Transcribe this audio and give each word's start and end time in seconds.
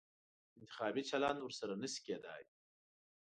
انتخابي 0.59 1.03
چلند 1.09 1.37
ورسره 1.41 1.73
نه 1.81 1.87
شي 1.93 2.01
کېدای. 2.07 2.43